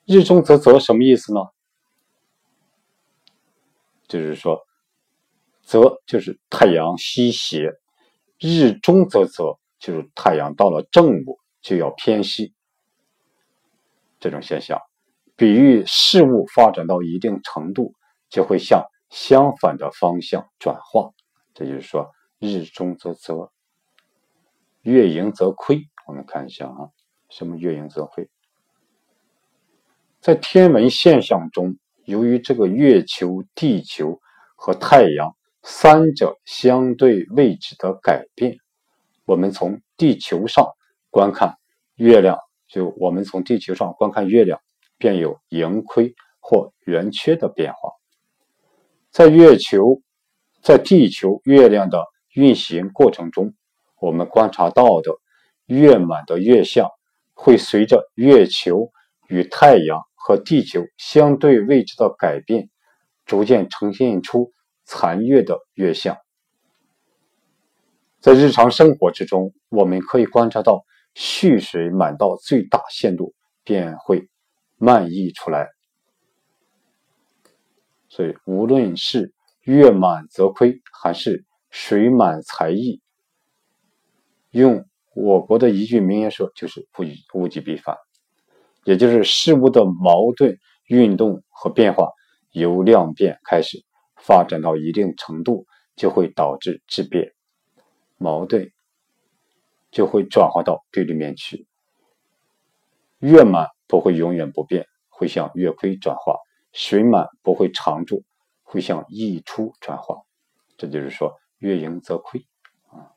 [0.04, 1.40] 日中则则什么意思呢？
[4.10, 4.65] 就是说，
[5.66, 7.74] 则就是太阳西斜，
[8.40, 12.54] 日中则则就是太阳到了正午就要偏西，
[14.20, 14.80] 这种现象，
[15.36, 17.94] 比喻事物发展到一定程度
[18.30, 18.86] 就会向。
[19.12, 21.12] 相反的方向转化，
[21.54, 23.50] 这就是说，日中则则，
[24.82, 25.88] 月盈则亏。
[26.08, 26.90] 我们看一下啊，
[27.30, 28.28] 什么月盈则亏？
[30.20, 34.20] 在天文现象中，由于这个月球、地球
[34.56, 35.34] 和太阳
[35.68, 38.58] 三者相对位置的改变，
[39.26, 40.68] 我们从地球上
[41.10, 41.56] 观看
[41.96, 44.60] 月亮，就我们从地球上观看月亮，
[45.00, 47.90] 便有盈亏或圆缺的变化。
[49.10, 50.04] 在月球、
[50.62, 52.04] 在地球、月亮的
[52.36, 53.56] 运行过程中，
[54.00, 55.16] 我们观察到的
[55.66, 56.88] 月满的月相，
[57.34, 58.92] 会随着月球
[59.28, 62.70] 与太阳和地球相对位置的改变，
[63.26, 64.52] 逐渐呈现出
[64.86, 66.18] 残月的月相。
[68.22, 74.30] 在日常生活之中，我们可以观察到，蓄水满到最大限度，便会
[74.78, 75.68] 漫溢出来。
[78.10, 83.02] 所以，无论是月满则亏，还是水满才溢，
[84.52, 87.98] 用我国的一句名言说，就是物物极必反，
[88.86, 92.10] 也就是事物的矛盾运动和变化
[92.52, 93.84] 由量变开始，
[94.26, 97.36] 发展到一定程度，就会导致质变，
[98.18, 98.72] 矛盾
[99.92, 101.68] 就会转化到对立面去。
[103.20, 106.40] 月满不会永远不变，会向月亏转化。
[106.74, 108.24] 水满不会常住，
[108.64, 110.24] 会向溢出转化，
[110.76, 112.46] 这就是说月盈则亏
[112.88, 113.14] 啊。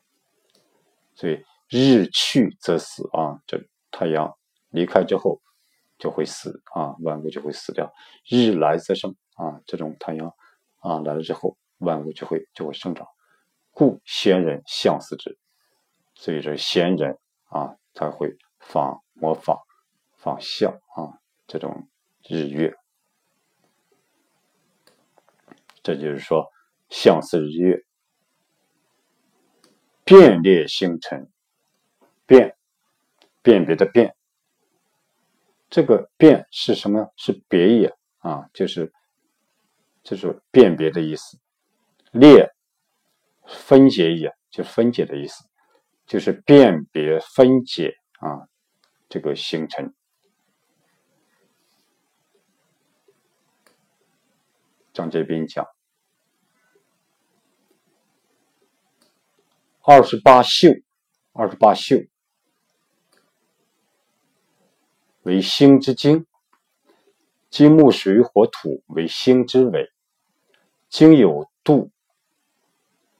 [1.15, 4.37] 所以日去则死啊，这太阳
[4.69, 5.41] 离开之后
[5.97, 7.91] 就会死啊，万物就会死掉。
[8.29, 10.33] 日来则生啊，这种太阳
[10.79, 13.07] 啊来了之后，万物就会就会生长。
[13.71, 15.37] 故贤人相似之，
[16.15, 19.57] 所以说贤人啊他会仿模仿
[20.17, 21.87] 仿效啊这种
[22.27, 22.75] 日月。
[25.81, 26.51] 这就是说，
[26.89, 27.85] 相似日月，
[30.03, 31.31] 辨列星辰，
[32.25, 32.57] 辨，
[33.41, 34.13] 辨别的辨，
[35.69, 37.11] 这个辨是什么？
[37.15, 38.93] 是别也啊，就是
[40.09, 41.37] 就是辨别的意思。
[42.11, 42.51] 列，
[43.45, 45.43] 分解也，就分解的意思，
[46.07, 48.49] 就是辨别分解啊，
[49.07, 49.93] 这个星辰。
[54.91, 55.67] 张杰斌讲。
[59.81, 60.69] 二十八宿，
[61.33, 62.07] 二十八宿
[65.21, 66.25] 为星之经，
[67.51, 69.91] 金木水火土为星之尾，
[70.89, 71.91] 经有度，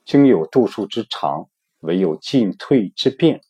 [0.04, 1.48] 经有度数之长，
[1.82, 3.42] 唯有进退之变。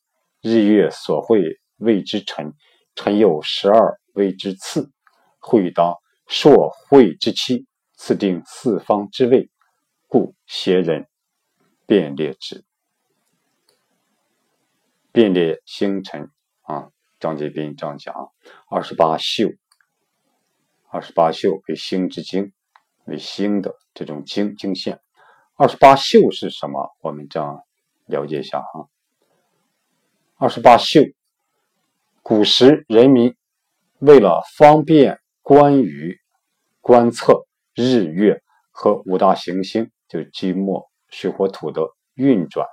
[0.41, 2.53] 日月所会谓之辰，
[2.95, 4.91] 辰有十二谓之次，
[5.39, 5.95] 会当
[6.27, 9.49] 朔会之期，次定四方之位，
[10.07, 11.07] 故贤人
[11.85, 12.65] 便列之。
[15.11, 16.29] 便列星辰
[16.61, 18.31] 啊，张节斌这样讲：
[18.69, 19.55] 二十八宿，
[20.89, 22.53] 二十八宿为星之经，
[23.09, 25.01] 为星的这种经经线。
[25.55, 26.95] 二十八宿是什么？
[27.01, 27.63] 我们这样
[28.05, 28.87] 了解一下哈。
[30.37, 31.01] 二十八宿，
[32.21, 33.35] 古时人民
[33.97, 36.17] 为了方便关于
[36.79, 37.45] 观测
[37.75, 38.41] 日月
[38.71, 41.81] 和五大行星，就是金木水火土的
[42.13, 42.65] 运转，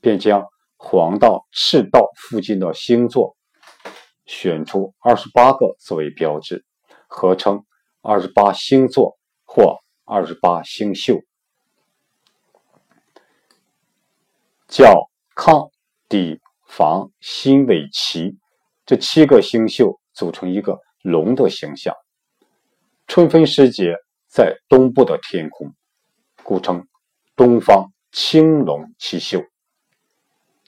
[0.00, 0.46] 便将
[0.78, 3.36] 黄道、赤道附近的星座
[4.24, 6.64] 选出二十八个作为标志，
[7.08, 7.66] 合称
[8.00, 9.18] 二十八星座
[9.54, 11.22] 或二十八星宿，
[14.66, 15.70] 叫亢
[16.08, 16.40] 底。
[16.64, 18.38] 房辛尾齐
[18.86, 21.94] 这七个星宿组成一个龙的形象。
[23.06, 23.94] 春分时节
[24.26, 25.74] 在东部的天空，
[26.42, 26.88] 故称
[27.36, 29.44] 东方青龙七宿。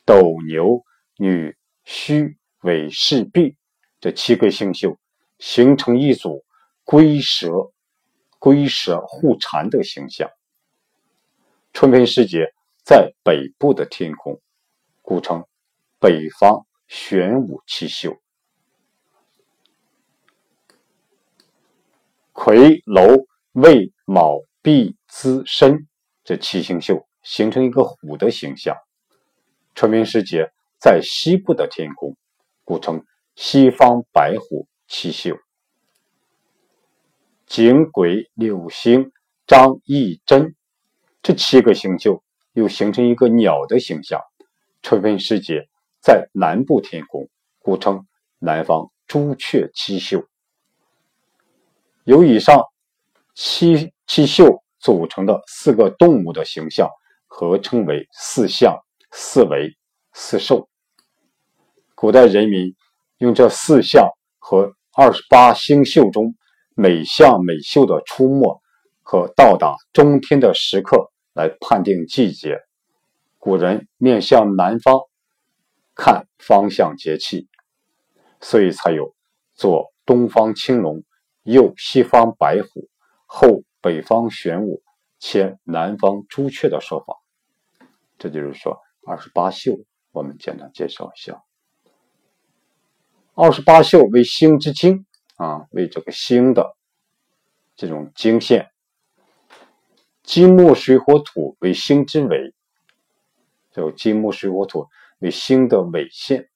[0.05, 0.83] 斗牛
[1.17, 3.57] 女虚尾氏璧
[3.99, 4.99] 这七个星宿
[5.39, 6.45] 形成一组
[6.85, 7.73] 龟蛇
[8.45, 10.29] 龟蛇互缠的形象。
[11.73, 12.53] 春分时节
[12.85, 14.39] 在北部的天空，
[15.01, 15.43] 故称。
[15.99, 18.19] 北方玄武七宿，
[22.33, 25.89] 魁楼未卯毕资申
[26.23, 28.77] 这七星宿形成一个虎的形象。
[29.75, 32.15] 春分时节在西部的天空，
[32.63, 33.03] 故称
[33.37, 35.44] 西方白虎七宿。
[37.55, 39.13] 景癸六星
[39.47, 40.57] 张翼真
[41.23, 44.21] 这七个星宿又形成一个鸟的形象。
[44.83, 45.69] 春分时节。
[46.01, 47.29] 在南部天空，
[47.61, 48.07] 故称
[48.41, 50.27] 南方朱雀七宿。
[52.03, 52.61] 由以上
[53.35, 56.91] 七七宿组成的四个动物的形象，
[57.29, 58.77] 合称为四象、
[59.13, 59.75] 四维、
[60.13, 60.69] 四兽。
[61.95, 62.75] 古代人民
[63.19, 64.09] 用这四象
[64.41, 66.35] 和二十八星宿中
[66.75, 68.61] 每象每宿的出没
[69.03, 72.61] 和到达中天的时刻来判定季节。
[73.39, 75.01] 古人面向南方。
[75.97, 77.47] 看方向节气，
[78.41, 79.15] 所以才有
[79.55, 81.05] 左东方青龙，
[81.45, 82.89] 右西方白虎，
[83.27, 84.83] 后北方玄武，
[85.21, 87.15] 前南方朱雀的说法。
[88.19, 91.45] 这就是说，二十八宿，我们简单介绍一下。
[93.35, 95.07] 二十八宿为星之经
[95.37, 96.77] 啊，为这个星的
[97.77, 98.71] 这种经线。
[100.23, 102.55] 金木水火土为星之尾，
[103.73, 104.89] 就金木水火土。
[105.21, 106.51] 为星的尾线，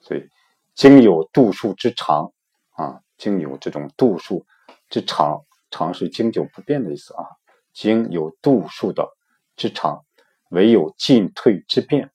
[0.00, 0.28] 所以
[0.74, 2.32] 经有度数之长
[2.72, 4.44] 啊，经有这种度数
[4.90, 7.24] 之长，长是经久不变的意思啊。
[7.72, 9.08] 经有度数的
[9.56, 10.04] 之长，
[10.50, 12.10] 唯有进退之变，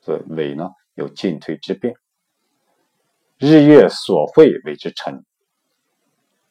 [0.00, 1.94] 所以尾呢有进退之变。
[3.42, 5.24] 日月所会为之辰，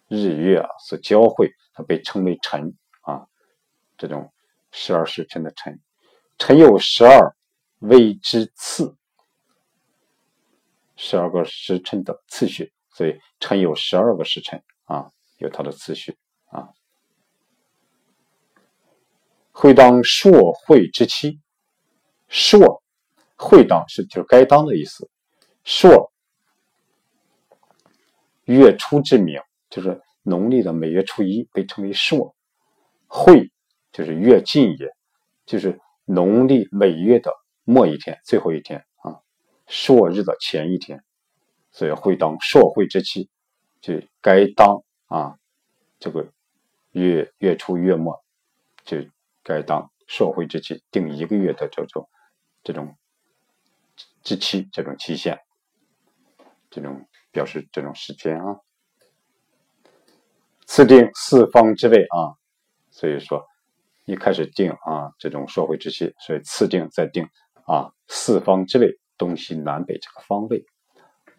[0.10, 2.74] 日月啊所交汇，它被称为辰
[3.04, 3.26] 啊，
[3.98, 4.34] 这种
[4.72, 5.80] 十二时辰的辰，
[6.38, 7.34] 辰有十二。
[7.84, 8.96] 谓之次，
[10.96, 16.16] 十二个时辰的次序，所以辰有十二个时辰啊，有它的次序
[16.50, 16.70] 啊。
[19.52, 21.40] 会当朔会之期，
[22.28, 22.84] 朔
[23.36, 25.10] 会当是就是该当的意思，
[25.64, 26.14] 朔
[28.52, 32.36] 月初之名，就是农历的每月初一被称为朔，
[33.08, 33.52] 会
[33.92, 34.90] 就是月尽也，
[35.46, 37.32] 就是农历每月的。
[37.64, 39.22] 末一天，最后一天啊，
[39.68, 41.04] 朔日的前一天，
[41.72, 43.30] 所以会当朔会之期，
[43.80, 45.38] 就该当啊，
[46.00, 46.28] 这个
[46.92, 48.20] 月月初月末，
[48.84, 48.98] 就
[49.44, 52.10] 该当朔会之期，定一个月的这种
[52.64, 52.98] 这种
[54.24, 55.40] 之期，这种期限，
[56.72, 58.60] 这种表示这种时间啊。
[60.66, 62.36] 次定四方之位啊，
[62.90, 63.46] 所以说
[64.06, 67.28] 一开始定啊这种社会之期，所以次定再定。
[67.68, 70.66] 啊，四方之位，东西南北这个方位，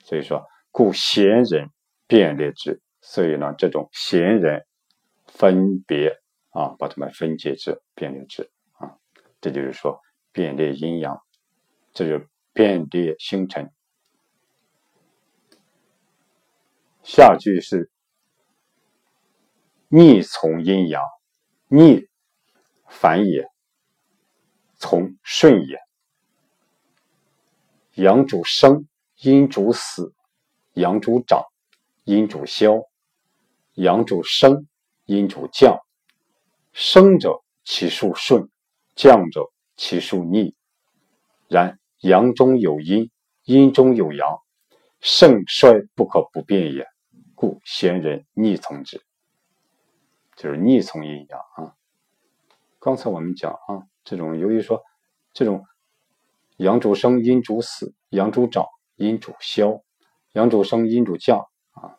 [0.04, 1.68] 所以说，故贤人
[2.06, 2.80] 便列之。
[3.02, 4.64] 所以呢，这种贤人
[5.26, 6.16] 分别
[6.50, 8.96] 啊，把他们分解之，便列之啊，
[9.40, 11.20] 这就是说，变裂阴阳，
[11.92, 12.24] 这就
[12.54, 13.70] 变裂星辰。
[17.02, 17.90] 下句是
[19.88, 21.02] 逆从阴阳，
[21.66, 22.08] 逆
[22.88, 23.48] 反也，
[24.76, 25.78] 从顺也。
[27.94, 28.86] 阳主生，
[29.16, 30.14] 阴主死；
[30.74, 31.42] 阳主长，
[32.04, 32.88] 阴主消；
[33.74, 34.68] 阳主升，
[35.04, 35.76] 阴主降。
[36.72, 38.48] 生者其数顺，
[38.94, 39.42] 降者
[39.76, 40.54] 其数逆。
[41.48, 43.10] 然阳中有阴，
[43.42, 44.38] 阴中有阳，
[45.00, 46.86] 盛衰不可不变也。
[47.42, 49.02] 故贤人逆从之，
[50.36, 51.74] 就是逆从阴阳啊。
[52.78, 54.80] 刚才我们讲啊，这种由于说
[55.32, 55.64] 这种
[56.58, 58.64] 阳主生，阴主死；阳主长，
[58.94, 59.82] 阴主消；
[60.34, 61.98] 阳主升，阴主降啊。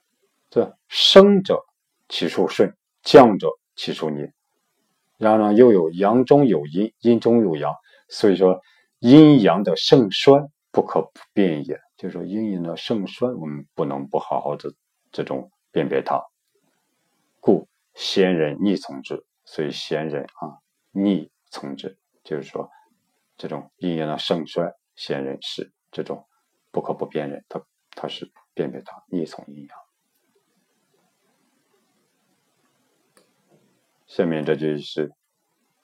[0.49, 1.61] 这生者
[2.07, 4.21] 其数顺，降者其数逆。
[5.17, 7.75] 然后又有阳中有阴，阴中有阳，
[8.07, 8.61] 所以说
[8.99, 11.81] 阴阳的盛衰不可不变也。
[11.97, 14.73] 就是说阴阳的盛衰，我们不能不好好的
[15.13, 16.21] 这种辨别它。
[17.39, 20.59] 故先人逆从之，所以先人啊
[20.91, 22.69] 逆从之，就是说
[23.37, 26.27] 这种阴阳的盛衰，先人是这种
[26.71, 29.77] 不可不辨认，他他是辨别它逆从阴阳。
[34.07, 35.11] 下面这句是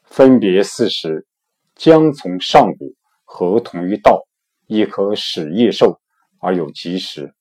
[0.03, 1.27] 分别四时，
[1.75, 4.27] 将从上古，合同于道，
[4.67, 5.99] 亦可使益寿
[6.39, 7.35] 而有吉时。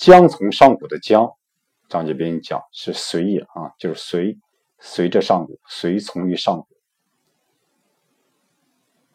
[0.00, 1.30] 将从上古的将，
[1.86, 4.38] 张节斌讲是随也啊，就是随
[4.78, 6.66] 随着上古，随从于上古，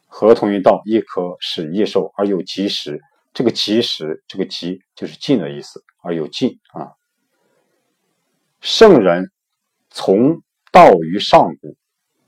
[0.05, 3.01] 合同于道，亦可使业寿而有吉时。
[3.33, 6.93] 这个吉时，这个吉就是近的意思，而有近啊，
[8.61, 9.31] 圣人。
[9.89, 11.77] 从道于上古，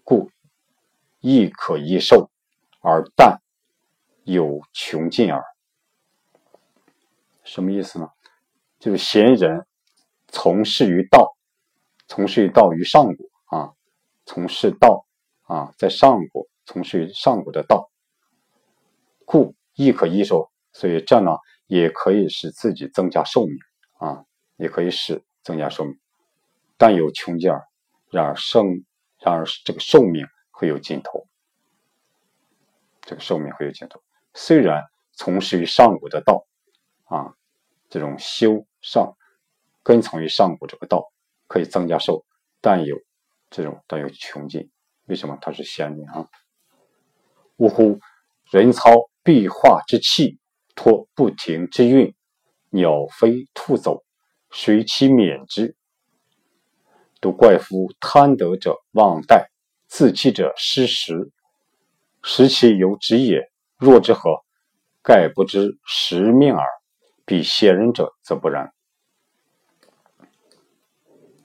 [0.06, 0.32] 故
[1.20, 2.32] 亦可益寿，
[2.80, 3.42] 而但
[4.24, 5.44] 有穷尽耳。
[7.44, 8.10] 什么意思呢？
[8.88, 9.68] 就是贤人
[10.30, 11.36] 从事于道，
[12.08, 13.74] 从事于道于上古啊，
[14.26, 15.06] 从事道
[15.42, 17.92] 啊，在上古从事于上古的道，
[19.26, 20.50] 故亦可益寿。
[20.72, 21.32] 所以这呢，
[21.66, 23.58] 也可以使自己增加寿命
[23.98, 24.24] 啊，
[24.56, 26.00] 也可以使增加寿命。
[26.78, 27.68] 但有穷尽儿，
[28.10, 28.86] 然而生，
[29.20, 31.28] 然而这个寿命会有尽头。
[33.02, 34.02] 这个寿命会有尽头。
[34.34, 36.48] 虽然从事于上古的道，
[37.04, 37.34] 啊，
[37.90, 39.18] 这种修上，
[39.84, 41.12] 跟从于上古这个道，
[41.48, 42.24] 可以增加寿，
[42.62, 42.98] 但有
[43.50, 44.72] 这种但有穷尽。
[45.08, 46.26] 为什么他是仙人啊？
[47.58, 48.00] 呜呼！
[48.50, 48.92] 人操
[49.24, 50.40] 必化之气，
[50.74, 52.16] 托不停之运，
[52.70, 54.06] 鸟飞兔走，
[54.52, 55.76] 谁其免之？
[57.20, 59.50] 都怪夫贪得者忘带，
[59.88, 61.30] 自弃者失时。
[62.24, 64.46] 时其由之也，若之何？
[65.04, 66.66] 盖不知时命耳。
[67.26, 68.74] 比贤人者则不然。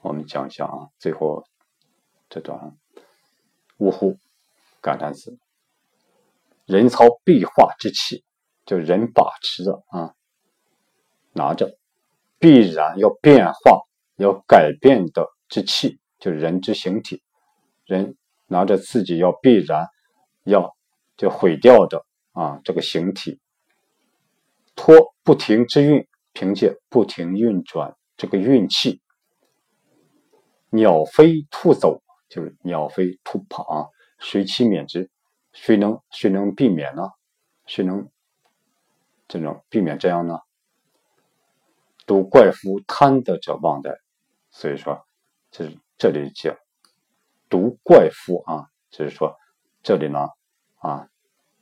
[0.03, 1.45] 我们讲一下啊，最后
[2.29, 2.77] 这段
[3.79, 4.19] 呜呼
[4.81, 5.39] 感叹词：
[6.67, 8.23] 人操必化之气，
[8.67, 10.15] 就人把持着啊，
[11.33, 11.79] 拿着，
[12.39, 13.81] 必然要变化、
[14.17, 15.27] 要改变的。
[15.49, 17.23] 之气就人之形体，
[17.85, 19.87] 人拿着自己要必然
[20.45, 20.75] 要
[21.19, 23.39] 就毁掉的啊这个形体，
[24.75, 29.03] 托不停之运，凭借不停运转这个运气，
[30.73, 33.87] 鸟飞兔走，就是鸟飞兔跑啊，
[34.18, 35.11] 谁其免之？
[35.53, 37.11] 谁能谁能避免呢？
[37.66, 38.09] 谁能
[39.29, 40.41] 这种避免这样呢？
[42.07, 43.97] 都怪夫贪得者忘怠，
[44.51, 45.07] 所以说。
[45.55, 46.57] 这这里讲
[47.51, 49.37] 独怪夫啊，就是说
[49.83, 50.27] 这里呢
[50.77, 51.07] 啊，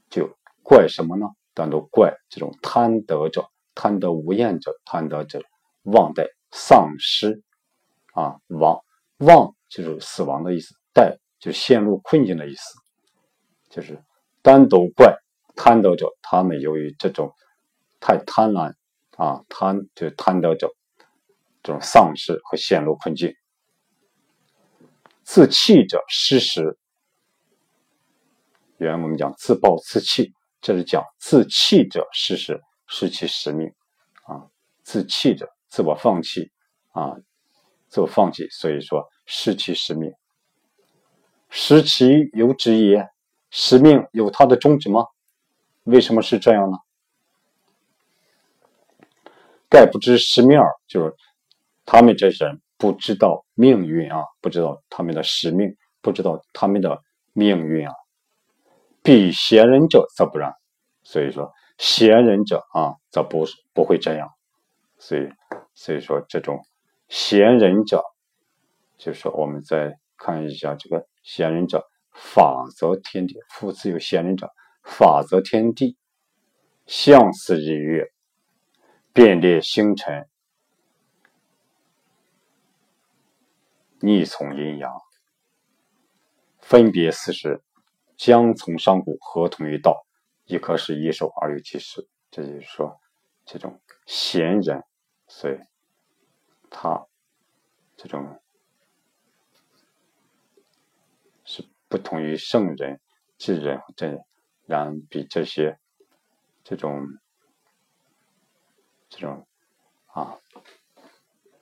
[0.08, 1.26] 就怪什么呢？
[1.54, 5.42] 单独怪这种贪得者、贪得无厌者、贪得者
[5.82, 7.42] 忘怠、丧失
[8.14, 8.80] 啊，亡
[9.20, 12.62] 忘就是死亡的意思，待就陷入困境的意思，
[13.70, 14.02] 就是
[14.42, 15.16] 单独怪
[15.54, 17.32] 贪得者，他们由于这种
[18.00, 18.74] 太贪婪
[19.16, 20.70] 啊，贪就贪得者
[21.62, 23.34] 这种丧失和陷入困境。
[25.22, 26.78] 自弃者失时，
[28.78, 33.68] 原文我们讲自暴自弃，这是讲自弃者失时，失其使命
[34.24, 34.48] 啊。
[34.82, 36.50] 自弃者自我放弃
[36.92, 37.14] 啊，
[37.91, 40.11] 自我放弃，所以说失其使命。
[41.51, 43.07] 失其有旨也，
[43.51, 45.05] 使命有它的终止吗？
[45.82, 46.78] 为什么是这样呢？
[49.68, 51.14] 盖不知使命耳，就是
[51.84, 52.62] 他们这些人。
[52.80, 56.99] 不知道命运啊，不知道他们的使命，不知道他们的
[57.34, 57.93] 命运啊。
[59.03, 60.51] 比贤人者则不然。
[61.03, 64.30] 所以说，贤人者啊，则不不会这样。
[64.99, 65.28] 所以，
[65.74, 66.64] 所以说这种
[67.11, 68.04] 贤人者，
[68.96, 74.48] 就是说我们再看一下这个贤人者，法则天地，夫子有贤人者，
[74.84, 75.98] 法则天地，
[76.86, 78.12] 相似日月，
[79.12, 80.28] 变列星辰，
[83.98, 84.92] 逆从阴阳，
[86.61, 87.61] 分别四时，
[88.16, 90.06] 将从上古，合同于道。
[90.44, 93.00] 一可是一手而有其事，这就是说，
[93.44, 94.84] 这种贤人，
[95.26, 95.58] 所以
[96.70, 97.06] 他
[97.96, 98.40] 这种
[101.44, 103.00] 是不同于圣人、
[103.36, 104.24] 智人这
[104.66, 105.78] 然比这些
[106.62, 107.06] 这种
[109.08, 109.46] 这种
[110.06, 110.38] 啊，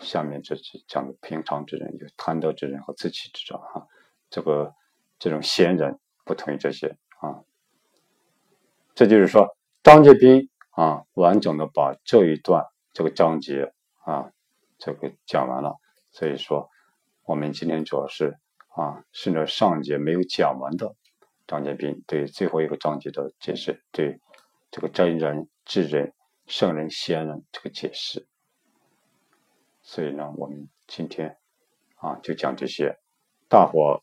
[0.00, 3.88] 下面这是讲的平常之人，有贪得之人和自欺之者哈，
[4.30, 4.74] 这个
[5.18, 7.42] 这种贤人不同于这些啊。
[8.94, 14.32] 这就是说，张介宾啊，完整的把这一段这个章节啊，
[14.78, 15.76] 这个讲完了。
[16.10, 16.70] 所以说，
[17.24, 20.94] 我们今天主要是啊，顺着上节没有讲完的
[21.46, 24.20] 张介宾对最后一个章节的解释，对
[24.70, 26.14] 这个真人、智人、
[26.46, 28.26] 圣人、仙人这个解释。
[29.82, 31.38] 所以呢，我们今天
[31.96, 32.98] 啊，就讲这些。
[33.48, 34.02] 大伙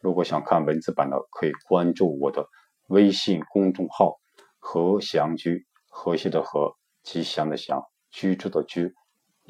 [0.00, 2.48] 如果想看文字版的，可以关注我的。
[2.88, 4.20] 微信公众号
[4.58, 8.94] “和祥居”，和谐的和，吉祥的祥，居住的居，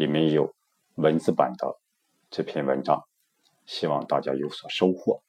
[0.03, 0.53] 里面有
[0.96, 1.78] 文字版的
[2.28, 3.05] 这篇文章，
[3.66, 5.22] 希望大家有所收获。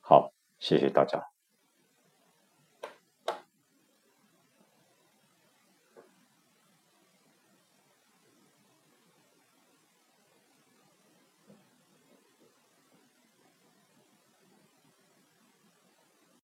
[0.00, 1.35] 好，谢谢大家。